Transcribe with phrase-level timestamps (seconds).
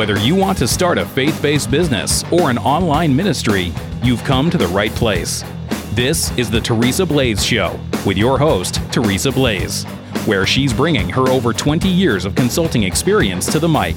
[0.00, 3.70] Whether you want to start a faith based business or an online ministry,
[4.02, 5.44] you've come to the right place.
[5.92, 9.84] This is the Teresa Blaze Show with your host, Teresa Blaze,
[10.24, 13.94] where she's bringing her over 20 years of consulting experience to the mic.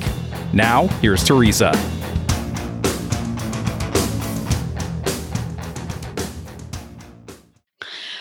[0.52, 1.72] Now, here's Teresa.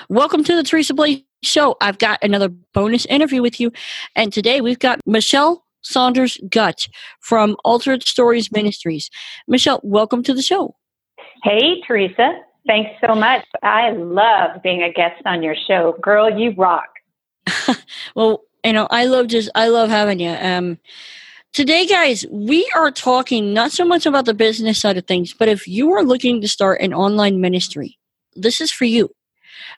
[0.08, 1.76] Welcome to the Teresa Blaze Show.
[1.80, 3.72] I've got another bonus interview with you.
[4.14, 6.88] And today we've got Michelle Saunders Gut
[7.20, 9.10] from Altered Stories Ministries.
[9.46, 10.76] Michelle, welcome to the show.
[11.42, 12.40] Hey, Teresa.
[12.66, 13.44] Thanks so much.
[13.62, 15.96] I love being a guest on your show.
[16.00, 16.88] Girl, you rock.
[18.14, 20.30] well, you know, I love just I love having you.
[20.30, 20.78] Um
[21.52, 25.48] Today, guys, we are talking not so much about the business side of things, but
[25.48, 27.98] if you are looking to start an online ministry,
[28.34, 29.10] this is for you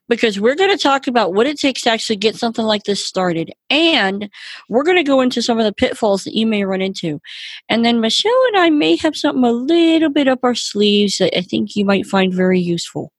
[0.08, 3.04] because we're going to talk about what it takes to actually get something like this
[3.04, 3.52] started.
[3.70, 4.30] And
[4.68, 7.20] we're going to go into some of the pitfalls that you may run into.
[7.68, 11.36] And then Michelle and I may have something a little bit up our sleeves that
[11.36, 13.12] I think you might find very useful.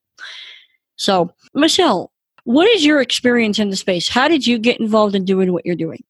[0.97, 2.11] So, Michelle,
[2.45, 4.07] what is your experience in the space?
[4.07, 6.03] How did you get involved in doing what you're doing?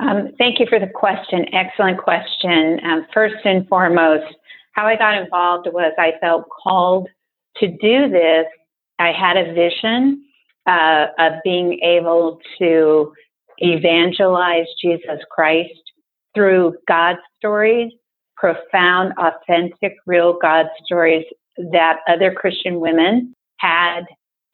[0.00, 1.46] Um, thank you for the question.
[1.54, 2.80] Excellent question.
[2.84, 4.34] Um, first and foremost,
[4.72, 7.08] how I got involved was I felt called
[7.56, 8.46] to do this
[9.02, 10.24] I had a vision
[10.66, 13.12] uh, of being able to
[13.58, 15.82] evangelize Jesus Christ
[16.34, 17.92] through God stories,
[18.36, 21.24] profound, authentic, real God stories
[21.72, 24.02] that other Christian women had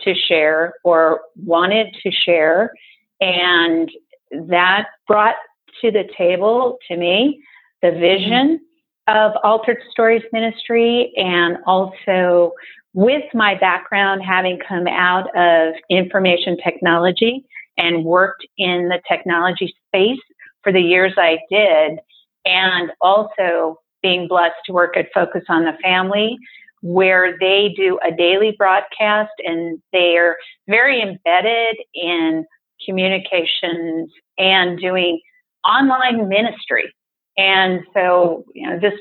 [0.00, 2.72] to share or wanted to share.
[3.20, 3.90] And
[4.32, 5.36] that brought
[5.82, 7.42] to the table to me
[7.82, 8.60] the vision
[9.08, 12.52] of Altered Stories Ministry and also
[12.94, 17.44] with my background having come out of information technology
[17.76, 20.18] and worked in the technology space
[20.62, 22.00] for the years I did,
[22.44, 26.36] and also being blessed to work at Focus on the Family,
[26.82, 30.36] where they do a daily broadcast and they're
[30.68, 32.44] very embedded in
[32.84, 35.20] communications and doing
[35.64, 36.92] online ministry.
[37.38, 38.92] And so, you know, this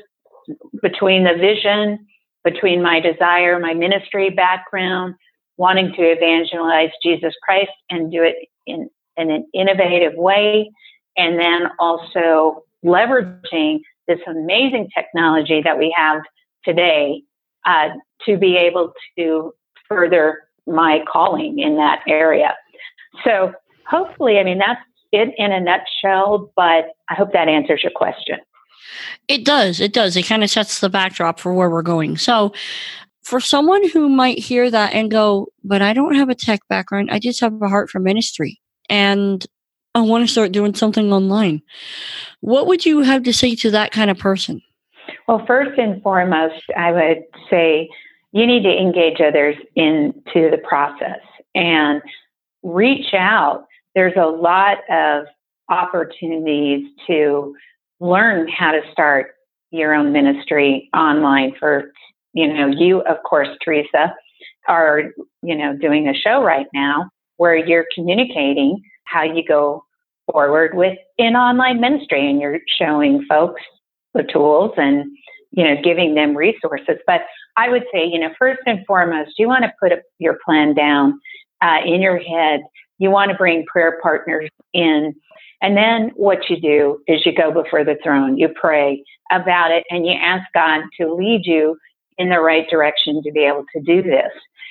[0.80, 2.06] between the vision
[2.44, 5.14] between my desire, my ministry background,
[5.56, 10.70] wanting to evangelize Jesus Christ and do it in, in an innovative way,
[11.16, 16.22] and then also leveraging this amazing technology that we have
[16.64, 17.22] today
[17.66, 17.88] uh,
[18.24, 19.52] to be able to
[19.88, 22.54] further my calling in that area.
[23.24, 23.52] So,
[23.86, 24.80] hopefully, I mean, that's
[25.12, 28.38] it in a nutshell, but I hope that answers your question.
[29.26, 29.80] It does.
[29.80, 30.16] It does.
[30.16, 32.16] It kind of sets the backdrop for where we're going.
[32.16, 32.52] So,
[33.22, 37.10] for someone who might hear that and go, but I don't have a tech background,
[37.10, 38.58] I just have a heart for ministry
[38.88, 39.44] and
[39.94, 41.60] I want to start doing something online.
[42.40, 44.62] What would you have to say to that kind of person?
[45.26, 47.90] Well, first and foremost, I would say
[48.32, 51.20] you need to engage others into the process
[51.54, 52.00] and
[52.62, 53.66] reach out.
[53.98, 55.24] There's a lot of
[55.68, 57.52] opportunities to
[57.98, 59.32] learn how to start
[59.72, 61.90] your own ministry online for
[62.32, 64.14] you know you of course teresa
[64.68, 65.10] are
[65.42, 69.82] you know doing a show right now where you're communicating how you go
[70.30, 73.62] forward with in online ministry and you're showing folks
[74.14, 75.06] the tools and
[75.50, 76.98] you know giving them resources.
[77.04, 77.22] But
[77.56, 81.18] i would say you know first and foremost you want to put your plan down
[81.60, 82.60] uh, in your head
[82.98, 85.14] you want to bring prayer partners in
[85.60, 89.84] and then what you do is you go before the throne, you pray about it,
[89.90, 91.76] and you ask God to lead you
[92.16, 94.30] in the right direction to be able to do this.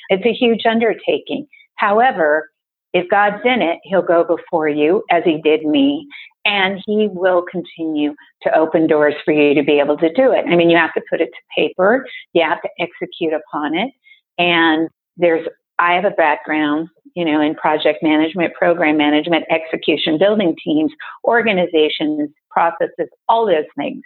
[0.09, 1.47] It's a huge undertaking.
[1.75, 2.49] However,
[2.93, 6.07] if God's in it, He'll go before you, as He did me,
[6.45, 10.45] and He will continue to open doors for you to be able to do it.
[10.47, 13.91] I mean, you have to put it to paper, you have to execute upon it,
[14.37, 15.45] and there's
[15.79, 20.91] I have a background, you know, in project management, program management, execution, building teams,
[21.23, 24.03] organizations, processes, all those things.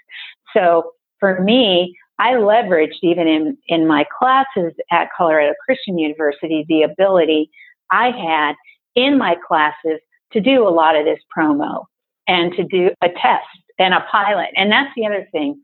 [0.56, 6.84] So for me, I leveraged even in, in my classes at Colorado Christian University the
[6.84, 7.52] ability
[7.92, 8.56] I had
[8.96, 10.00] in my classes
[10.32, 11.84] to do a lot of this promo
[12.30, 13.44] and to do a test
[13.78, 14.52] and a pilot.
[14.56, 15.62] And that's the other thing.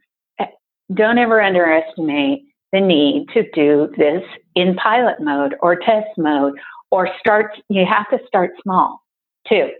[0.93, 2.41] Don't ever underestimate
[2.73, 4.23] the need to do this
[4.53, 6.59] in pilot mode or test mode
[6.91, 9.01] or start, you have to start small
[9.47, 9.71] too.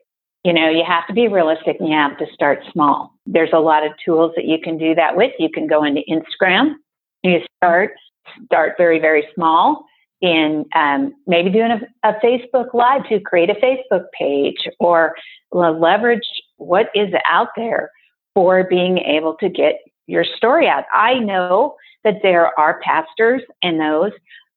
[0.44, 3.14] You know, you have to be realistic and you have to start small.
[3.26, 5.32] There's a lot of tools that you can do that with.
[5.40, 6.76] You can go into Instagram,
[7.24, 7.92] you start,
[8.46, 9.86] start very, very small
[10.22, 15.16] in um, maybe doing a, a, Facebook Live to create a Facebook page or
[15.52, 16.28] leverage
[16.58, 17.92] what is out there
[18.34, 19.76] for being able to get
[20.08, 20.86] your story out.
[20.94, 24.12] I know that there are pastors and those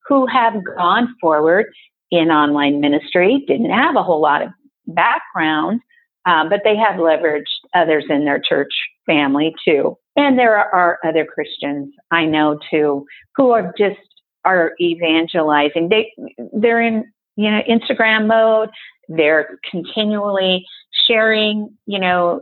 [0.07, 1.67] who have gone forward
[2.11, 4.49] in online ministry, didn't have a whole lot of
[4.87, 5.81] background,
[6.27, 8.73] um, but they have leveraged others in their church
[9.07, 9.97] family too.
[10.17, 13.99] And there are other Christians I know too who are just
[14.45, 15.89] are evangelizing.
[15.89, 16.13] They
[16.53, 17.05] they're in
[17.37, 18.71] you know Instagram mode.
[19.09, 20.67] They're continually
[21.09, 22.41] sharing, you know,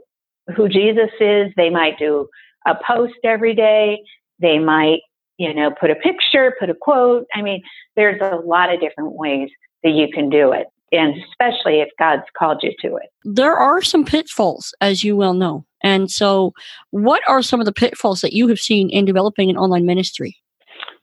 [0.56, 1.52] who Jesus is.
[1.56, 2.28] They might do
[2.66, 4.02] a post every day.
[4.40, 5.00] They might,
[5.38, 7.26] you know, put a picture, put a quote.
[7.34, 7.62] I mean,
[7.96, 9.48] there's a lot of different ways
[9.82, 13.10] that you can do it, and especially if God's called you to it.
[13.24, 15.64] There are some pitfalls, as you well know.
[15.82, 16.52] And so,
[16.90, 20.36] what are some of the pitfalls that you have seen in developing an online ministry?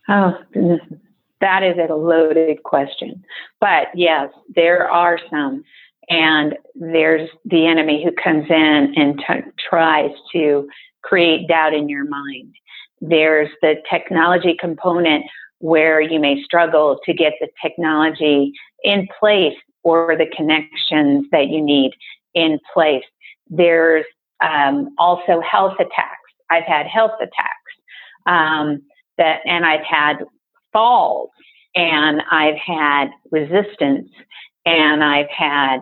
[0.10, 0.34] Oh,
[1.42, 3.24] that is a loaded question.
[3.60, 5.64] But yes, there are some.
[6.08, 10.68] And there's the enemy who comes in and t- tries to
[11.04, 12.54] create doubt in your mind.
[13.02, 15.26] There's the technology component
[15.60, 18.52] where you may struggle to get the technology
[18.84, 21.92] in place or the connections that you need
[22.34, 23.04] in place.
[23.48, 24.06] There's
[24.44, 26.20] um, also health attacks.
[26.50, 27.74] I've had health attacks
[28.26, 28.82] um,
[29.18, 30.18] that, and I've had
[30.74, 31.30] falls,
[31.76, 34.10] and I've had resistance,
[34.66, 35.80] and I've had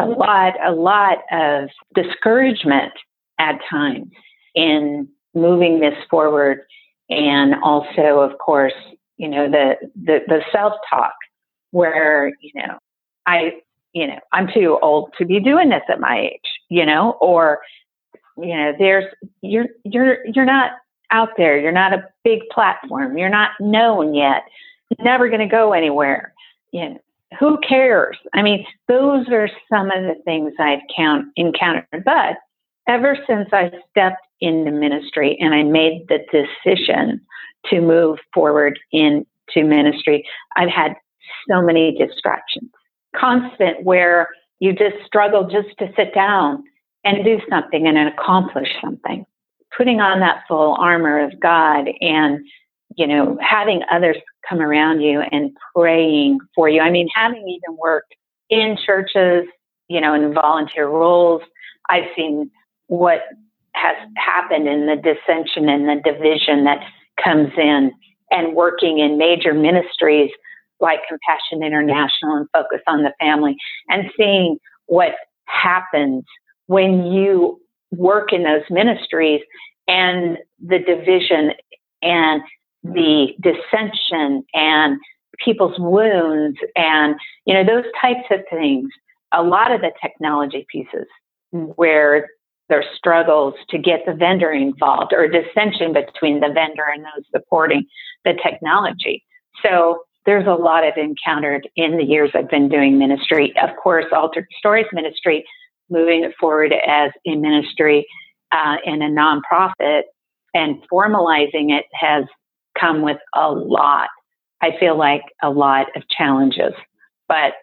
[0.00, 2.92] a lot, a lot of discouragement
[3.38, 4.10] at times
[4.54, 6.60] in moving this forward,
[7.08, 8.74] and also, of course,
[9.16, 11.14] you know the the, the self talk
[11.70, 12.78] where you know
[13.26, 13.60] I
[13.92, 17.60] you know I'm too old to be doing this at my age, you know, or
[18.36, 19.04] you know there's
[19.42, 20.72] you're you're you're not
[21.12, 24.44] out there, you're not a big platform, you're not known yet,
[24.98, 26.32] never going to go anywhere.
[26.72, 27.00] You know,
[27.38, 28.16] who cares?
[28.34, 32.04] I mean, those are some of the things I've count, encountered.
[32.04, 32.36] But
[32.88, 37.20] ever since I stepped into ministry and I made the decision
[37.70, 39.24] to move forward into
[39.56, 40.24] ministry,
[40.56, 40.94] I've had
[41.48, 42.70] so many distractions,
[43.16, 44.28] constant where
[44.60, 46.62] you just struggle just to sit down
[47.04, 49.24] and do something and accomplish something.
[49.76, 52.40] Putting on that full armor of God and
[52.96, 54.16] you know, having others
[54.48, 56.80] come around you and praying for you.
[56.80, 58.14] I mean, having even worked
[58.50, 59.44] in churches,
[59.88, 61.42] you know, in volunteer roles,
[61.88, 62.50] I've seen
[62.92, 63.22] what
[63.74, 66.84] has happened in the dissension and the division that
[67.24, 67.90] comes in
[68.30, 70.30] and working in major ministries
[70.78, 73.56] like Compassion International and Focus on the Family
[73.88, 75.12] and seeing what
[75.46, 76.24] happens
[76.66, 77.58] when you
[77.92, 79.40] work in those ministries
[79.88, 81.52] and the division
[82.02, 82.42] and
[82.84, 84.98] the dissension and
[85.42, 87.14] people's wounds and
[87.46, 88.90] you know those types of things.
[89.32, 91.06] A lot of the technology pieces
[91.52, 91.64] hmm.
[91.76, 92.28] where
[92.72, 97.84] there's struggles to get the vendor involved or dissension between the vendor and those supporting
[98.24, 99.22] the technology
[99.62, 103.52] so there's a lot I've encountered in the years I've been doing ministry.
[103.60, 105.44] Of course, Altered Stories Ministry,
[105.90, 108.06] moving it forward as a ministry
[108.52, 110.02] uh, in a nonprofit
[110.54, 112.24] and formalizing it has
[112.78, 114.08] come with a lot.
[114.60, 116.72] I feel like a lot of challenges,
[117.28, 117.54] but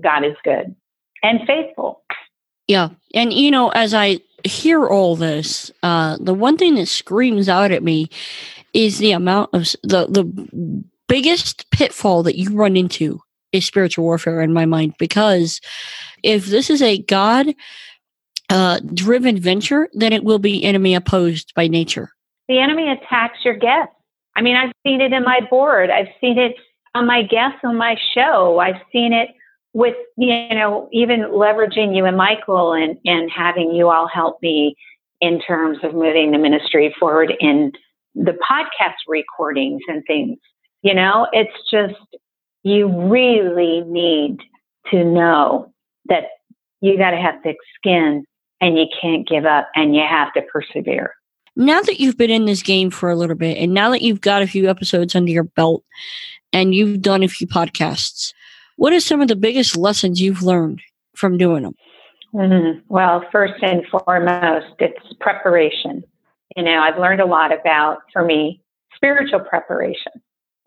[0.00, 0.74] God is good
[1.22, 2.02] and faithful.
[2.66, 2.90] Yeah.
[3.14, 7.70] And, you know, as I hear all this, uh, the one thing that screams out
[7.70, 8.08] at me
[8.72, 13.20] is the amount of the, the biggest pitfall that you run into
[13.52, 15.60] is spiritual warfare in my mind, because
[16.22, 17.54] if this is a God
[18.50, 22.10] uh, driven venture, then it will be enemy opposed by nature.
[22.48, 23.94] The enemy attacks your guests.
[24.36, 25.90] I mean, I've seen it in my board.
[25.90, 26.56] I've seen it
[26.94, 28.58] on my guests on my show.
[28.58, 29.28] I've seen it
[29.74, 34.76] with, you know, even leveraging you and Michael and, and having you all help me
[35.20, 37.72] in terms of moving the ministry forward in
[38.14, 40.38] the podcast recordings and things.
[40.82, 42.00] You know, it's just,
[42.62, 44.38] you really need
[44.90, 45.72] to know
[46.06, 46.24] that
[46.80, 48.24] you got to have thick skin
[48.60, 51.14] and you can't give up and you have to persevere
[51.56, 54.20] now that you've been in this game for a little bit and now that you've
[54.20, 55.84] got a few episodes under your belt
[56.52, 58.32] and you've done a few podcasts,
[58.76, 60.80] what are some of the biggest lessons you've learned
[61.14, 61.74] from doing them?
[62.34, 62.80] Mm-hmm.
[62.88, 66.02] Well, first and foremost, it's preparation.
[66.56, 68.60] You know, I've learned a lot about, for me,
[68.96, 70.12] spiritual preparation.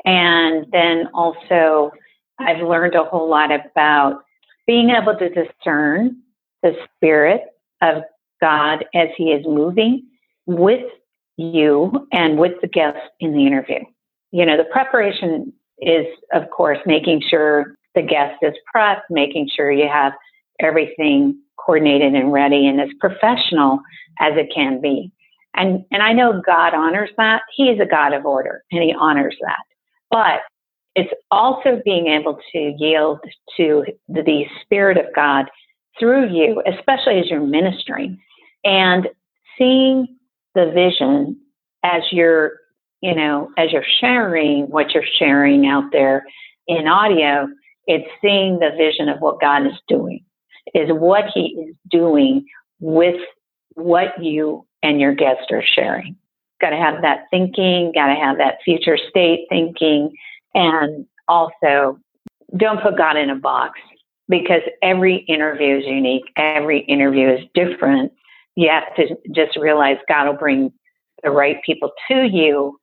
[0.05, 1.91] And then also,
[2.39, 4.23] I've learned a whole lot about
[4.65, 6.17] being able to discern
[6.63, 7.41] the spirit
[7.81, 8.03] of
[8.39, 10.07] God as He is moving
[10.45, 10.85] with
[11.35, 13.79] you and with the guest in the interview.
[14.31, 19.71] You know, the preparation is, of course, making sure the guest is prepped, making sure
[19.71, 20.13] you have
[20.59, 23.79] everything coordinated and ready and as professional
[24.19, 25.11] as it can be.
[25.55, 27.41] And, and I know God honors that.
[27.55, 29.57] He is a God of order and he honors that.
[30.11, 30.41] But
[30.93, 33.19] it's also being able to yield
[33.57, 35.45] to the Spirit of God
[35.99, 38.19] through you, especially as you're ministering
[38.63, 39.07] and
[39.57, 40.07] seeing
[40.53, 41.39] the vision
[41.83, 42.59] as you're,
[43.01, 46.23] you know, as you're sharing what you're sharing out there
[46.67, 47.47] in audio,
[47.87, 50.23] it's seeing the vision of what God is doing,
[50.73, 52.45] is what He is doing
[52.79, 53.19] with
[53.73, 56.15] what you and your guest are sharing.
[56.59, 60.11] Got to have that thinking, got to have that future state thinking,
[60.53, 61.99] and also
[62.55, 63.79] don't put God in a box
[64.27, 68.11] because every interview is unique, every interview is different.
[68.55, 70.73] You have to just realize God will bring
[71.23, 72.79] the right people to you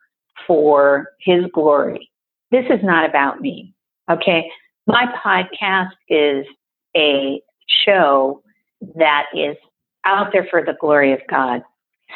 [0.47, 2.11] for His glory.
[2.51, 3.75] This is not about me.
[4.11, 4.51] Okay.
[4.87, 6.47] My podcast is
[6.97, 7.41] a
[7.85, 8.43] show
[8.97, 9.57] that is
[10.05, 11.63] out there for the glory of God.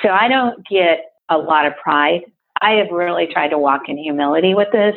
[0.02, 2.22] So I don't get a lot of pride.
[2.60, 4.94] I have really tried to walk in humility with this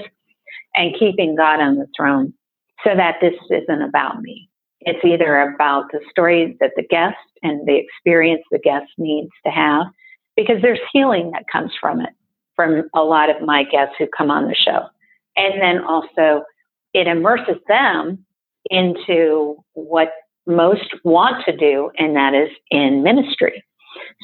[0.75, 2.33] and keeping God on the throne
[2.83, 4.49] so that this isn't about me.
[4.81, 9.51] It's either about the story that the guest and the experience the guest needs to
[9.51, 9.85] have,
[10.35, 12.09] because there's healing that comes from it,
[12.55, 14.87] from a lot of my guests who come on the show.
[15.37, 16.43] And then also
[16.93, 18.25] it immerses them
[18.69, 20.11] into what
[20.47, 23.63] most want to do, and that is in ministry.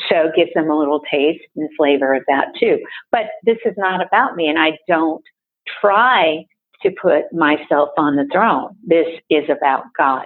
[0.10, 2.80] So gives them a little taste and flavor of that too.
[3.12, 5.24] But this is not about me, and I don't
[5.82, 6.46] try
[6.84, 8.76] to put myself on the throne.
[8.86, 10.26] This is about God.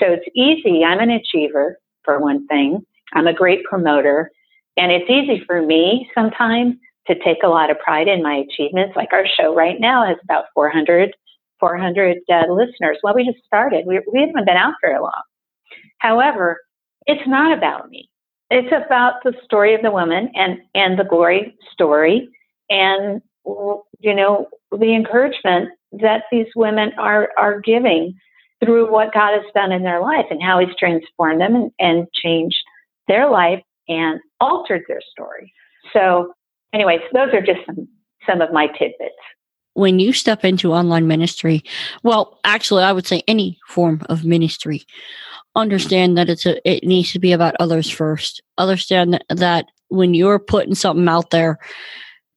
[0.00, 0.84] So it's easy.
[0.84, 2.84] I'm an achiever, for one thing.
[3.14, 4.30] I'm a great promoter.
[4.76, 6.74] And it's easy for me sometimes
[7.06, 8.96] to take a lot of pride in my achievements.
[8.96, 11.14] Like our show right now has about 400
[11.62, 12.98] 400 uh, listeners.
[13.04, 13.86] Well, we just started.
[13.86, 15.22] We, we haven't been out very long.
[15.98, 16.58] However,
[17.06, 18.10] it's not about me.
[18.50, 22.28] It's about the story of the woman and, and the glory story
[22.68, 28.14] and, you know, the encouragement that these women are, are giving
[28.64, 32.06] through what God has done in their life and how He's transformed them and, and
[32.12, 32.58] changed
[33.06, 35.52] their life and altered their story.
[35.92, 36.34] So,
[36.72, 37.86] anyways, those are just some,
[38.26, 39.14] some of my tidbits
[39.74, 41.62] when you step into online ministry,
[42.02, 44.84] well, actually, I would say any form of ministry,
[45.54, 48.42] understand that it's a, it needs to be about others first.
[48.58, 51.58] Understand that, when you're putting something out there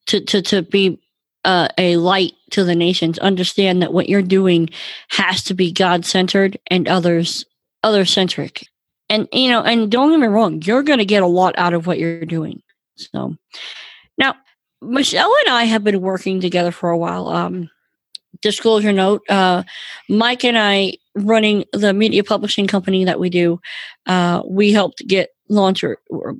[0.07, 0.99] to, to, to be
[1.45, 4.69] uh, a light to the nations, understand that what you're doing
[5.07, 7.45] has to be God centered and others,
[7.81, 8.67] other centric.
[9.07, 11.73] And, you know, and don't get me wrong, you're going to get a lot out
[11.73, 12.61] of what you're doing.
[12.97, 13.37] So
[14.17, 14.35] now
[14.85, 17.27] Michelle and I have been working together for a while.
[17.27, 17.69] Um,
[18.41, 19.63] disclosure note: uh,
[20.09, 23.59] Mike and I, running the media publishing company that we do,
[24.05, 26.35] uh, we helped get launch or, or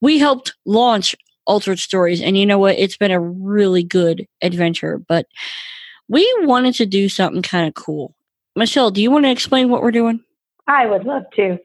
[0.00, 1.14] we helped launch
[1.46, 2.78] Altered Stories, and you know what?
[2.78, 4.98] It's been a really good adventure.
[4.98, 5.26] But
[6.08, 8.14] we wanted to do something kind of cool.
[8.54, 10.20] Michelle, do you want to explain what we're doing?
[10.66, 11.58] I would love to.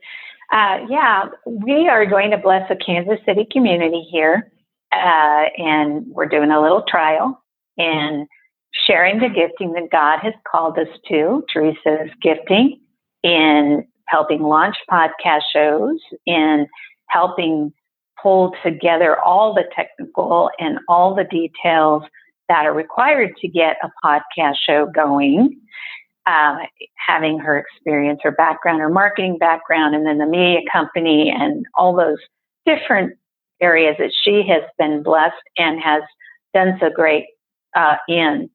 [0.51, 4.49] Uh, yeah, we are going to bless the Kansas City community here
[4.93, 7.41] uh, and we're doing a little trial
[7.77, 8.27] in
[8.85, 11.43] sharing the gifting that God has called us to.
[11.53, 12.79] Teresa's gifting
[13.23, 16.67] in helping launch podcast shows, in
[17.09, 17.73] helping
[18.21, 22.03] pull together all the technical and all the details
[22.49, 25.59] that are required to get a podcast show going.
[26.25, 26.57] Uh,
[26.97, 31.95] having her experience, her background, her marketing background, and then the media company and all
[31.95, 32.17] those
[32.65, 33.13] different
[33.61, 36.03] areas that she has been blessed and has
[36.53, 37.25] done so great
[37.75, 38.49] uh, in.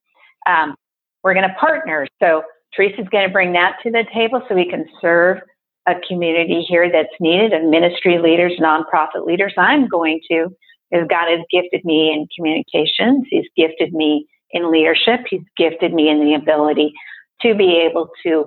[0.47, 0.75] Um,
[1.23, 2.07] we're going to partner.
[2.21, 2.43] So
[2.75, 5.39] Teresa's going to bring that to the table so we can serve
[5.87, 9.53] a community here that's needed of ministry leaders, nonprofit leaders.
[9.57, 10.49] I'm going to,
[10.89, 13.25] because God has gifted me in communications.
[13.29, 15.21] He's gifted me in leadership.
[15.29, 16.93] He's gifted me in the ability
[17.41, 18.45] to be able to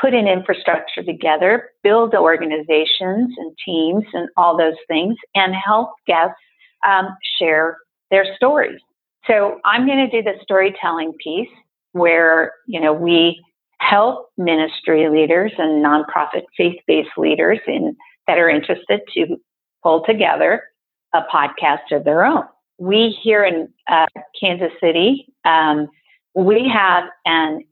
[0.00, 6.36] put an infrastructure together, build organizations and teams and all those things, and help guests
[6.86, 7.08] um,
[7.38, 7.78] share
[8.10, 8.80] their stories.
[9.26, 11.48] So I'm going to do the storytelling piece
[11.92, 13.42] where you know we
[13.78, 17.96] help ministry leaders and nonprofit faith-based leaders in
[18.26, 19.36] that are interested to
[19.82, 20.62] pull together
[21.14, 22.44] a podcast of their own.
[22.78, 24.06] We here in uh,
[24.40, 25.88] Kansas City, um,
[26.34, 27.62] we have an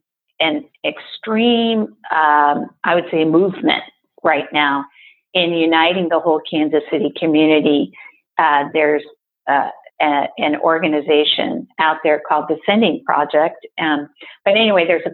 [0.43, 3.83] an extreme, um, I would say, movement
[4.23, 4.85] right now
[5.33, 7.91] in uniting the whole Kansas City community.
[8.37, 9.03] Uh, there's
[9.49, 9.69] uh,
[10.01, 13.65] a, an organization out there called the Sending Project.
[13.79, 14.09] Um,
[14.43, 15.11] but anyway, there's a,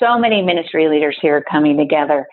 [0.00, 2.26] so many ministry leaders here coming together,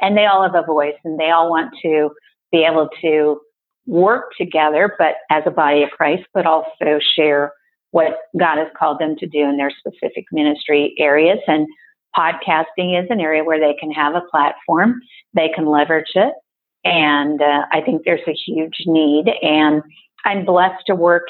[0.00, 2.10] and they all have a voice, and they all want to
[2.52, 3.40] be able to
[3.86, 7.52] work together, but as a body of Christ, but also share
[7.90, 11.38] what God has called them to do in their specific ministry areas.
[11.46, 11.66] And
[12.16, 15.00] podcasting is an area where they can have a platform,
[15.34, 16.34] they can leverage it.
[16.84, 19.26] And uh, I think there's a huge need.
[19.42, 19.82] And
[20.24, 21.24] I'm blessed to work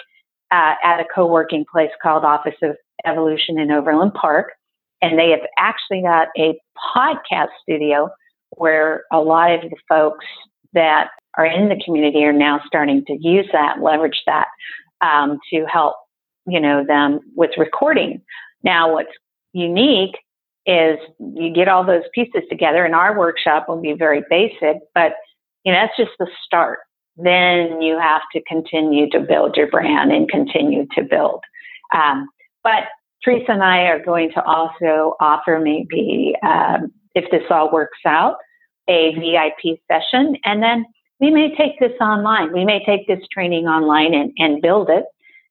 [0.51, 4.53] uh, at a co working place called Office of Evolution in Overland Park.
[5.01, 6.59] And they have actually got a
[6.95, 8.11] podcast studio
[8.51, 10.25] where a lot of the folks
[10.73, 14.49] that are in the community are now starting to use that, leverage that
[15.01, 15.97] um, to help,
[16.49, 18.23] you know, them with recording.
[18.63, 19.13] Now, what's
[19.53, 20.17] unique
[20.67, 25.13] is you get all those pieces together, and our workshop will be very basic, but
[25.65, 26.81] you know that's just the start.
[27.17, 31.43] Then you have to continue to build your brand and continue to build.
[31.95, 32.29] Um,
[32.63, 32.85] but
[33.25, 38.37] Teresa and I are going to also offer maybe, um, if this all works out,
[38.89, 40.37] a VIP session.
[40.45, 40.87] And then
[41.21, 42.53] we may take this online.
[42.53, 45.05] We may take this training online and, and build it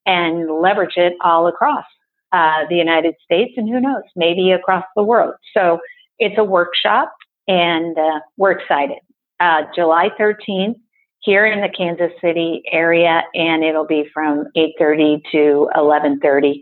[0.07, 1.85] and leverage it all across
[2.31, 5.35] uh, the United States and who knows, maybe across the world.
[5.53, 5.79] So
[6.17, 7.13] it's a workshop
[7.47, 8.97] and uh, we're excited.
[9.39, 10.75] Uh, July 13th
[11.19, 16.59] here in the Kansas City area and it'll be from 8.30 to 11.30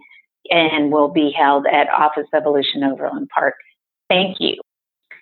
[0.49, 3.55] and will be held at Office Evolution Overland Park.
[4.09, 4.57] Thank you.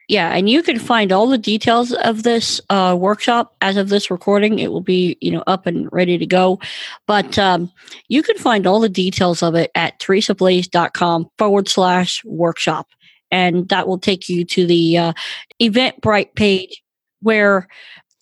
[0.09, 4.11] Yeah, and you can find all the details of this uh, workshop as of this
[4.11, 4.59] recording.
[4.59, 6.59] It will be, you know, up and ready to go.
[7.07, 7.71] But um,
[8.09, 12.87] you can find all the details of it at teresablaze.com forward slash workshop.
[13.31, 15.13] And that will take you to the uh,
[15.61, 16.83] Eventbrite page
[17.21, 17.67] where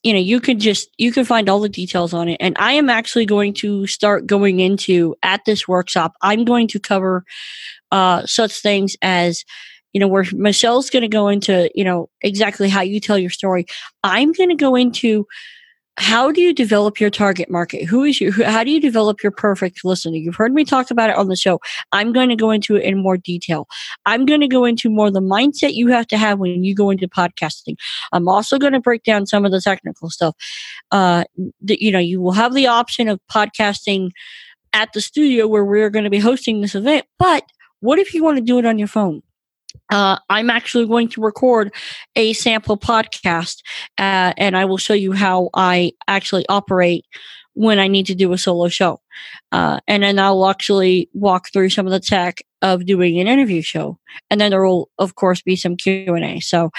[0.03, 2.71] you know you can just you can find all the details on it and i
[2.71, 7.23] am actually going to start going into at this workshop i'm going to cover
[7.91, 9.43] uh such things as
[9.93, 13.29] you know where michelle's going to go into you know exactly how you tell your
[13.29, 13.65] story.
[14.03, 15.27] I'm going to go into
[15.97, 17.85] how do you develop your target market?
[17.85, 20.15] Who is you how do you develop your perfect listener?
[20.15, 21.59] You've heard me talk about it on the show.
[21.91, 23.67] I'm going to go into it in more detail.
[24.05, 26.89] I'm going to go into more the mindset you have to have when you go
[26.89, 27.75] into podcasting.
[28.13, 30.35] I'm also going to break down some of the technical stuff.
[30.91, 31.25] Uh
[31.61, 34.11] that you know you will have the option of podcasting
[34.73, 37.43] at the studio where we're going to be hosting this event but
[37.81, 39.21] what if you want to do it on your phone
[39.91, 41.73] uh, I'm actually going to record
[42.15, 43.61] a sample podcast
[43.97, 47.05] uh, and I will show you how I actually operate
[47.53, 49.01] when I need to do a solo show.
[49.51, 53.61] Uh, and then I'll actually walk through some of the tech of doing an interview
[53.61, 53.97] show.
[54.29, 56.39] And then there will, of course, be some Q&A.
[56.39, 56.71] So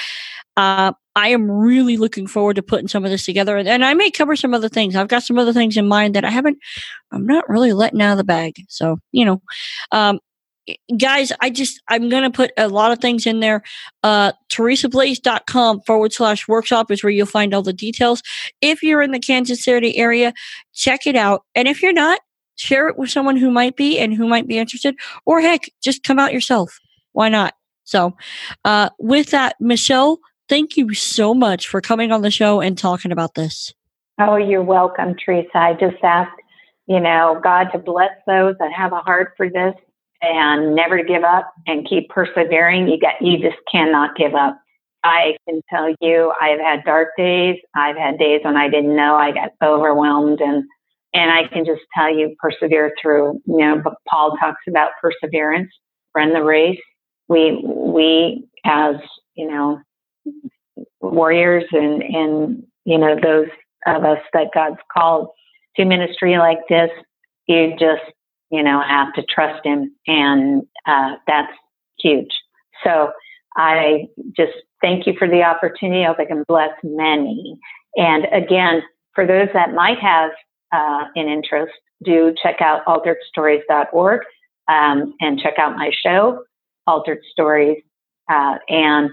[0.57, 3.57] uh, I am really looking forward to putting some of this together.
[3.59, 4.96] And I may cover some other things.
[4.96, 6.59] I've got some other things in mind that I haven't,
[7.11, 8.55] I'm not really letting out of the bag.
[8.68, 9.42] So, you know,
[9.90, 10.20] um,
[10.96, 13.62] guys, I just, I'm to put a lot of things in there.
[14.03, 18.22] Uh, teresablaze.com forward slash workshop is where you'll find all the details.
[18.61, 20.33] If you're in the Kansas City area,
[20.75, 21.44] check it out.
[21.55, 22.20] And if you're not,
[22.57, 24.94] share it with someone who might be and who might be interested.
[25.27, 26.79] Or heck, just come out yourself.
[27.12, 27.55] Why not?
[27.85, 28.16] So,
[28.64, 33.11] uh, with that, Michelle, thank you so much for coming on the show and talking
[33.11, 33.75] about this.
[34.20, 35.51] Oh, you're welcome, Teresa.
[35.57, 36.31] I just ask,
[36.87, 39.75] you know, God to bless those that have a heart for this
[40.23, 42.89] and never give up and keep persevering.
[42.89, 44.59] You got you just cannot give up.
[45.05, 47.57] I can tell you I've had dark days.
[47.75, 50.65] I've had days when I didn't know I got overwhelmed and
[51.15, 53.41] and I can just tell you persevere through.
[53.47, 55.71] You know, but Paul talks about perseverance,
[56.15, 56.81] run the race.
[57.29, 58.97] We we as,
[59.35, 59.81] you know,
[61.01, 63.49] warriors and and you know those
[63.87, 65.29] of us that God's called
[65.77, 66.91] to ministry like this,
[67.49, 68.03] you just
[68.53, 69.93] you know, have to trust him.
[70.07, 71.53] And uh, that's
[71.99, 72.31] huge.
[72.85, 73.11] So
[73.57, 76.05] I just thank you for the opportunity.
[76.05, 77.59] I hope I can bless many.
[77.97, 78.83] And again,
[79.15, 80.31] for those that might have
[80.73, 81.73] uh, an interest,
[82.05, 84.21] do check out alteredstories.org
[84.69, 86.43] um, and check out my show,
[86.87, 87.83] Altered Stories,
[88.31, 89.11] uh, and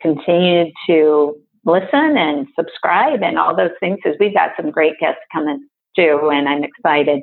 [0.00, 5.20] continue to listen and subscribe and all those things because we've got some great guests
[5.32, 7.22] coming too, and I'm excited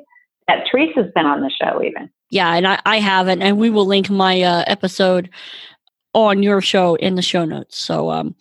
[0.50, 2.10] that Teresa's been on the show even.
[2.32, 5.30] Yeah, and I, I haven't, and we will link my uh, episode
[6.14, 7.78] on your show in the show notes.
[7.78, 8.36] So, um,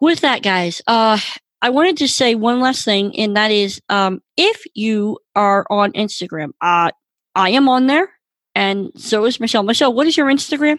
[0.00, 1.18] with that, guys, uh,
[1.60, 5.92] I wanted to say one last thing, and that is, um, if you are on
[5.92, 6.90] Instagram, uh,
[7.34, 8.10] I am on there,
[8.54, 9.62] and so is Michelle.
[9.62, 10.78] Michelle, what is your Instagram?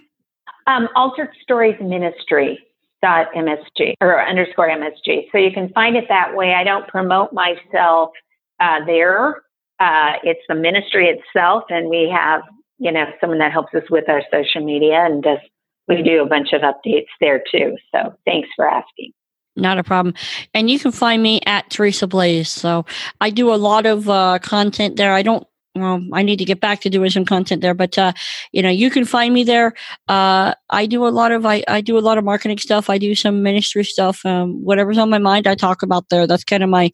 [0.66, 2.60] Um, Altered Stories Ministry
[3.04, 5.32] dot msg or underscore msg.
[5.32, 6.54] So you can find it that way.
[6.54, 8.12] I don't promote myself
[8.60, 9.42] uh, there
[9.82, 12.42] uh, it's the ministry itself, and we have
[12.78, 15.40] you know someone that helps us with our social media, and does
[15.88, 17.76] we do a bunch of updates there too.
[17.92, 19.12] So thanks for asking.
[19.56, 20.14] Not a problem.
[20.54, 22.50] And you can find me at Teresa Blaze.
[22.50, 22.86] So
[23.20, 25.14] I do a lot of uh, content there.
[25.14, 28.12] I don't well, I need to get back to doing some content there, but uh,
[28.52, 29.74] you know, you can find me there.
[30.08, 32.90] Uh, I do a lot of I, I do a lot of marketing stuff.
[32.90, 34.26] I do some ministry stuff.
[34.26, 36.28] Um, whatever's on my mind, I talk about there.
[36.28, 36.92] That's kind of my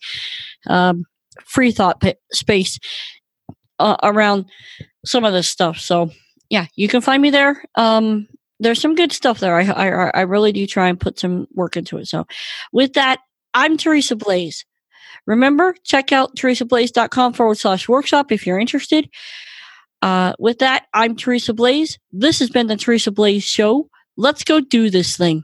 [0.68, 1.06] um,
[1.46, 2.80] free thought p- space
[3.80, 4.46] uh, around
[5.06, 5.80] some of this stuff.
[5.80, 6.12] So
[6.50, 7.64] yeah, you can find me there.
[7.76, 8.28] Um,
[8.60, 9.56] there's some good stuff there.
[9.56, 12.08] I, I I really do try and put some work into it.
[12.08, 12.26] So
[12.74, 13.20] with that,
[13.54, 14.66] I'm Teresa Blaze.
[15.26, 19.10] Remember, check out teresablaze.com forward slash workshop if you're interested.
[20.02, 22.00] Uh, with that, I'm Teresa Blaze.
[22.12, 23.90] This has been the Teresa Blaze Show.
[24.16, 25.44] Let's go do this thing.